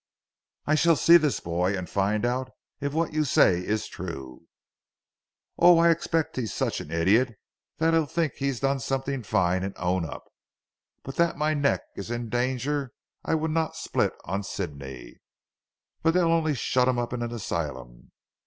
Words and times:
"I 0.65 0.73
shall 0.73 0.95
see 0.95 1.17
this 1.17 1.39
boy, 1.39 1.77
and 1.77 1.87
find 1.87 2.25
out 2.25 2.49
if 2.79 2.91
what 2.91 3.13
you 3.13 3.23
say 3.23 3.63
is 3.63 3.85
true." 3.85 4.47
"Oh! 5.59 5.77
I 5.77 5.91
expect 5.91 6.37
he's 6.37 6.51
such 6.51 6.81
an 6.81 6.89
idiot 6.89 7.35
that 7.77 7.93
he'll 7.93 8.07
think 8.07 8.33
he's 8.33 8.59
done 8.61 8.79
something 8.79 9.21
fine 9.21 9.63
and 9.63 9.75
own 9.77 10.03
up. 10.03 10.23
But 11.03 11.17
that 11.17 11.37
my 11.37 11.53
neck 11.53 11.81
is 11.95 12.09
in 12.09 12.29
danger, 12.29 12.93
I 13.23 13.35
would 13.35 13.51
not 13.51 13.75
split 13.75 14.13
on 14.25 14.41
Sidney. 14.41 15.17
But 16.01 16.15
they'll 16.15 16.31
only 16.31 16.55
shut 16.55 16.87
him 16.87 16.97
up 16.97 17.13
in 17.13 17.21
an 17.21 17.31
asylum. 17.31 18.11